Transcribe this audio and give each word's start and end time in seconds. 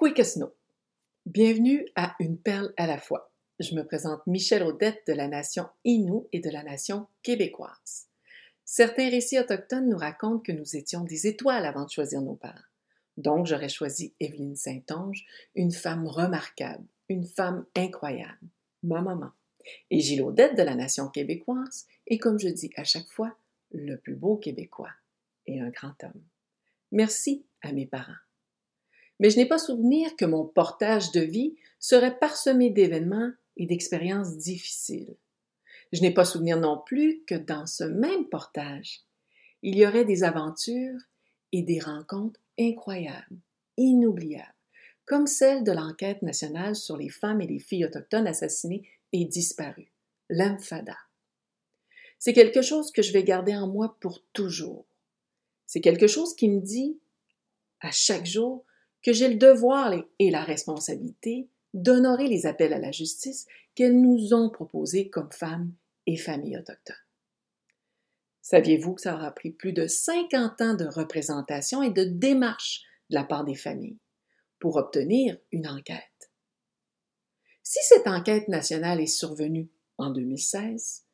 Quick. 0.00 0.22
Bienvenue 1.26 1.86
à 1.94 2.16
Une 2.20 2.38
perle 2.38 2.72
à 2.78 2.86
la 2.86 2.96
fois. 2.96 3.30
Je 3.58 3.74
me 3.74 3.84
présente 3.84 4.26
Michel 4.26 4.62
Audette 4.62 5.02
de 5.06 5.12
la 5.12 5.28
nation 5.28 5.68
Innu 5.84 6.22
et 6.32 6.40
de 6.40 6.48
la 6.48 6.62
nation 6.62 7.06
québécoise. 7.22 8.08
Certains 8.64 9.10
récits 9.10 9.38
autochtones 9.38 9.90
nous 9.90 9.98
racontent 9.98 10.38
que 10.38 10.52
nous 10.52 10.74
étions 10.74 11.04
des 11.04 11.26
étoiles 11.26 11.66
avant 11.66 11.84
de 11.84 11.90
choisir 11.90 12.22
nos 12.22 12.34
parents. 12.34 12.56
Donc, 13.18 13.44
j'aurais 13.44 13.68
choisi 13.68 14.14
Evelyne 14.20 14.56
Saint-Onge, 14.56 15.26
une 15.54 15.70
femme 15.70 16.06
remarquable, 16.06 16.86
une 17.10 17.26
femme 17.26 17.66
incroyable, 17.76 18.48
ma 18.82 19.02
maman. 19.02 19.32
Et 19.90 20.00
Gilles 20.00 20.22
Audette 20.22 20.56
de 20.56 20.62
la 20.62 20.76
nation 20.76 21.08
québécoise 21.08 21.86
et 22.06 22.18
comme 22.18 22.38
je 22.38 22.48
dis 22.48 22.70
à 22.76 22.84
chaque 22.84 23.08
fois, 23.08 23.36
le 23.70 23.96
plus 23.96 24.16
beau 24.16 24.38
Québécois 24.38 24.94
et 25.46 25.60
un 25.60 25.68
grand 25.68 26.02
homme. 26.04 26.22
Merci 26.90 27.44
à 27.60 27.72
mes 27.72 27.84
parents 27.84 28.14
mais 29.20 29.28
je 29.30 29.36
n'ai 29.36 29.46
pas 29.46 29.58
souvenir 29.58 30.16
que 30.16 30.24
mon 30.24 30.46
portage 30.46 31.12
de 31.12 31.20
vie 31.20 31.54
serait 31.78 32.18
parsemé 32.18 32.70
d'événements 32.70 33.30
et 33.56 33.66
d'expériences 33.66 34.38
difficiles. 34.38 35.14
Je 35.92 36.00
n'ai 36.00 36.12
pas 36.12 36.24
souvenir 36.24 36.58
non 36.58 36.80
plus 36.84 37.22
que 37.26 37.34
dans 37.34 37.66
ce 37.66 37.84
même 37.84 38.28
portage, 38.28 39.02
il 39.62 39.76
y 39.76 39.86
aurait 39.86 40.06
des 40.06 40.24
aventures 40.24 40.98
et 41.52 41.62
des 41.62 41.80
rencontres 41.80 42.40
incroyables, 42.58 43.38
inoubliables, 43.76 44.54
comme 45.04 45.26
celle 45.26 45.64
de 45.64 45.72
l'enquête 45.72 46.22
nationale 46.22 46.74
sur 46.74 46.96
les 46.96 47.10
femmes 47.10 47.42
et 47.42 47.46
les 47.46 47.58
filles 47.58 47.84
autochtones 47.84 48.26
assassinées 48.26 48.88
et 49.12 49.26
disparues, 49.26 49.92
l'Amfada. 50.30 50.96
C'est 52.18 52.32
quelque 52.32 52.62
chose 52.62 52.90
que 52.90 53.02
je 53.02 53.12
vais 53.12 53.24
garder 53.24 53.54
en 53.54 53.66
moi 53.66 53.96
pour 54.00 54.22
toujours. 54.32 54.86
C'est 55.66 55.80
quelque 55.80 56.06
chose 56.06 56.34
qui 56.34 56.48
me 56.48 56.60
dit, 56.60 56.98
à 57.80 57.90
chaque 57.90 58.26
jour, 58.26 58.64
que 59.02 59.12
j'ai 59.12 59.28
le 59.28 59.36
devoir 59.36 59.94
et 60.18 60.30
la 60.30 60.42
responsabilité 60.42 61.48
d'honorer 61.74 62.28
les 62.28 62.46
appels 62.46 62.72
à 62.72 62.78
la 62.78 62.92
justice 62.92 63.46
qu'elles 63.74 64.00
nous 64.00 64.34
ont 64.34 64.50
proposés 64.50 65.08
comme 65.08 65.30
femmes 65.30 65.72
et 66.06 66.16
familles 66.16 66.58
autochtones. 66.58 66.96
Saviez-vous 68.42 68.94
que 68.94 69.02
ça 69.02 69.14
aura 69.14 69.30
pris 69.30 69.50
plus 69.50 69.72
de 69.72 69.86
50 69.86 70.60
ans 70.60 70.74
de 70.74 70.86
représentation 70.86 71.82
et 71.82 71.90
de 71.90 72.04
démarche 72.04 72.82
de 73.10 73.14
la 73.14 73.24
part 73.24 73.44
des 73.44 73.54
familles 73.54 73.98
pour 74.58 74.76
obtenir 74.76 75.36
une 75.52 75.68
enquête? 75.68 76.32
Si 77.62 77.78
cette 77.82 78.08
enquête 78.08 78.48
nationale 78.48 79.00
est 79.00 79.06
survenue 79.06 79.68
en 79.98 80.10
2016, 80.10 81.04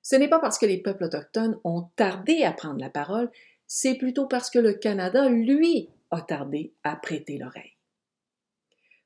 ce 0.00 0.16
n'est 0.16 0.28
pas 0.28 0.38
parce 0.38 0.56
que 0.56 0.66
les 0.66 0.80
peuples 0.80 1.04
autochtones 1.04 1.60
ont 1.64 1.90
tardé 1.96 2.44
à 2.44 2.52
prendre 2.52 2.80
la 2.80 2.88
parole, 2.88 3.30
c'est 3.66 3.96
plutôt 3.96 4.26
parce 4.26 4.48
que 4.48 4.58
le 4.58 4.72
Canada, 4.72 5.28
lui, 5.28 5.90
a 6.10 6.20
tardé 6.20 6.72
à 6.82 6.96
prêter 6.96 7.38
l'oreille. 7.38 7.76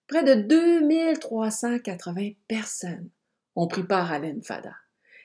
Près 0.06 0.24
de 0.24 0.34
2380 0.42 2.32
personnes 2.48 3.10
ont 3.54 3.68
pris 3.68 3.84
part 3.84 4.10
à 4.10 4.18
l'Enfada. 4.18 4.74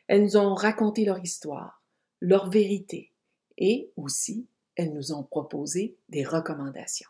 Elles 0.07 0.21
nous 0.21 0.37
ont 0.37 0.53
raconté 0.53 1.05
leur 1.05 1.19
histoire, 1.19 1.81
leur 2.21 2.49
vérité 2.49 3.11
et 3.57 3.89
aussi 3.95 4.47
elles 4.75 4.93
nous 4.93 5.13
ont 5.13 5.23
proposé 5.23 5.97
des 6.09 6.23
recommandations. 6.23 7.09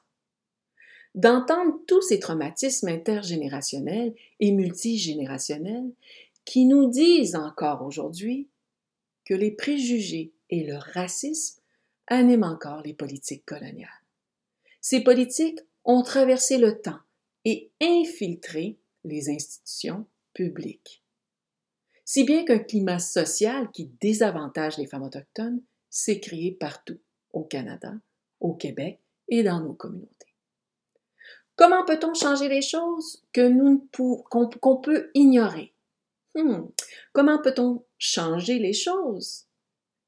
D'entendre 1.15 1.79
tous 1.87 2.01
ces 2.01 2.19
traumatismes 2.19 2.89
intergénérationnels 2.89 4.13
et 4.39 4.51
multigénérationnels 4.51 5.91
qui 6.43 6.65
nous 6.65 6.89
disent 6.89 7.35
encore 7.35 7.83
aujourd'hui 7.83 8.49
que 9.25 9.33
les 9.33 9.51
préjugés 9.51 10.33
et 10.49 10.63
le 10.63 10.77
racisme 10.77 11.61
animent 12.07 12.43
encore 12.43 12.81
les 12.83 12.93
politiques 12.93 13.45
coloniales. 13.45 13.89
Ces 14.87 15.03
politiques 15.03 15.61
ont 15.83 16.03
traversé 16.03 16.59
le 16.59 16.79
temps 16.79 16.99
et 17.43 17.71
infiltré 17.81 18.77
les 19.03 19.31
institutions 19.31 20.05
publiques. 20.31 21.03
Si 22.03 22.23
bien 22.23 22.45
qu'un 22.45 22.59
climat 22.59 22.99
social 22.99 23.71
qui 23.71 23.87
désavantage 23.99 24.77
les 24.77 24.85
femmes 24.85 25.01
autochtones 25.01 25.63
s'est 25.89 26.19
créé 26.19 26.51
partout, 26.51 26.99
au 27.33 27.43
Canada, 27.43 27.93
au 28.39 28.53
Québec 28.53 29.01
et 29.27 29.41
dans 29.41 29.59
nos 29.59 29.73
communautés. 29.73 30.35
Comment 31.55 31.83
peut-on 31.83 32.13
changer 32.13 32.47
les 32.47 32.61
choses 32.61 33.25
qu'on 33.33 34.77
peut 34.83 35.09
ignorer? 35.15 35.73
Hmm. 36.35 36.67
Comment 37.11 37.41
peut-on 37.41 37.83
changer 37.97 38.59
les 38.59 38.73
choses 38.73 39.47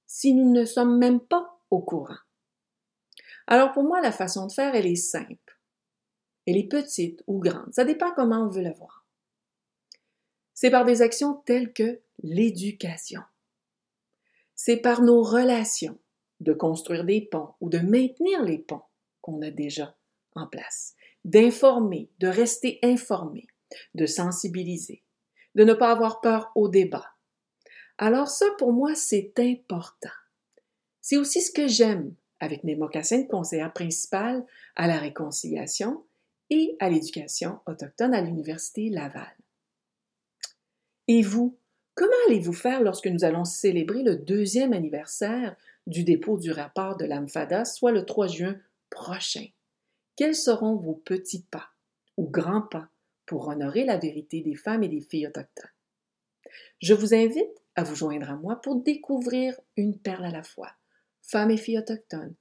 si 0.06 0.36
nous 0.36 0.52
ne 0.52 0.66
sommes 0.66 1.00
même 1.00 1.20
pas 1.20 1.60
au 1.72 1.82
courant? 1.82 2.20
Alors 3.48 3.72
pour 3.72 3.84
moi, 3.84 4.02
la 4.02 4.12
façon 4.12 4.46
de 4.46 4.52
faire, 4.52 4.76
elle 4.76 4.86
est 4.86 4.96
simple. 4.96 5.60
Elle 6.46 6.58
est 6.58 6.68
petite 6.68 7.24
ou 7.28 7.40
grande. 7.40 7.74
Ça 7.74 7.86
dépend 7.86 8.12
comment 8.12 8.46
on 8.46 8.50
veut 8.50 8.62
la 8.62 8.74
voir. 8.74 9.06
C'est 10.54 10.72
par 10.72 10.86
des 10.86 11.02
actions 11.02 11.36
telles 11.46 11.74
que 11.74 12.00
l'éducation. 12.24 13.22
C'est 14.56 14.78
par 14.78 15.02
nos 15.02 15.22
relations 15.22 15.98
de 16.40 16.54
construire 16.54 17.04
des 17.04 17.22
ponts 17.22 17.54
ou 17.62 17.70
de 17.70 17.80
maintenir 17.80 18.44
les 18.44 18.58
ponts 18.58 18.84
qu'on 19.22 19.42
a 19.42 19.52
déjà 19.52 19.96
en 20.36 20.48
place, 20.48 20.96
d'informer, 21.26 22.10
de 22.20 22.28
rester 22.28 22.80
informé, 22.84 23.48
de 23.96 24.06
sensibiliser, 24.06 25.04
de 25.56 25.64
ne 25.64 25.74
pas 25.74 25.92
avoir 25.92 26.22
peur 26.22 26.52
au 26.56 26.70
débat. 26.70 27.06
Alors 27.98 28.28
ça, 28.28 28.46
pour 28.58 28.72
moi, 28.74 28.96
c'est 28.96 29.34
important. 29.38 30.10
C'est 31.02 31.18
aussi 31.18 31.42
ce 31.42 31.52
que 31.52 31.68
j'aime 31.68 32.16
avec 32.40 32.64
mes 32.64 32.76
mocassins 32.76 33.22
de 33.22 33.28
conseillère 33.28 33.74
principale 33.74 34.46
à 34.76 34.88
la 34.88 34.98
réconciliation 34.98 36.04
et 36.50 36.76
à 36.80 36.90
l'éducation 36.90 37.60
autochtone 37.66 38.14
à 38.14 38.22
l'Université 38.22 38.90
Laval. 38.90 39.36
Et 41.08 41.22
vous, 41.22 41.58
comment 41.96 42.12
allez-vous 42.28 42.54
faire 42.54 42.82
lorsque 42.82 43.08
nous 43.08 43.24
allons 43.24 43.46
célébrer 43.46 44.04
le 44.04 44.16
deuxième 44.16 44.74
anniversaire 44.74 45.56
du 45.88 46.04
dépôt 46.04 46.38
du 46.38 46.52
rapport 46.52 46.98
de 46.98 47.06
l'AMFADA, 47.06 47.66
soit 47.66 47.92
le 47.92 48.06
3 48.06 48.28
juin 48.28 48.56
prochain? 48.90 49.46
Quels 50.16 50.36
seront 50.36 50.76
vos 50.76 50.96
petits 50.96 51.46
pas 51.50 51.70
ou 52.18 52.28
grands 52.28 52.62
pas 52.62 52.90
pour 53.26 53.48
honorer 53.48 53.86
la 53.86 53.98
vérité 53.98 54.42
des 54.42 54.56
femmes 54.56 54.84
et 54.84 54.90
des 54.90 55.02
filles 55.02 55.28
autochtones? 55.28 55.72
Je 56.82 56.94
vous 56.94 57.14
invite 57.14 57.62
à 57.76 57.84
vous 57.84 57.96
joindre 57.96 58.30
à 58.30 58.36
moi 58.36 58.60
pour 58.62 58.76
découvrir 58.76 59.60
une 59.76 59.98
perle 59.98 60.26
à 60.26 60.32
la 60.32 60.44
fois 60.44 60.72
femmes 61.28 61.52
et 61.52 61.58
filles 61.58 61.80
autochtones, 61.80 62.36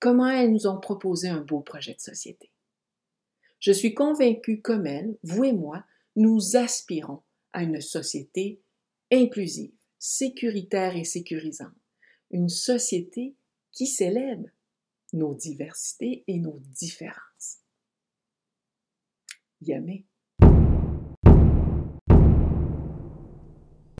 comment 0.00 0.28
elles 0.28 0.52
nous 0.52 0.66
ont 0.66 0.78
proposé 0.78 1.28
un 1.28 1.40
beau 1.40 1.60
projet 1.60 1.94
de 1.94 2.00
société. 2.00 2.50
Je 3.60 3.72
suis 3.72 3.94
convaincue 3.94 4.60
comme 4.60 4.86
elles, 4.86 5.18
vous 5.22 5.44
et 5.44 5.52
moi, 5.52 5.84
nous 6.16 6.56
aspirons 6.56 7.22
à 7.52 7.62
une 7.62 7.80
société 7.80 8.60
inclusive, 9.10 9.72
sécuritaire 9.98 10.96
et 10.96 11.04
sécurisante, 11.04 11.74
une 12.30 12.48
société 12.48 13.36
qui 13.72 13.86
célèbre 13.86 14.48
nos 15.12 15.34
diversités 15.34 16.24
et 16.26 16.38
nos 16.38 16.58
différences. 16.60 17.58
Yamé. 19.62 20.06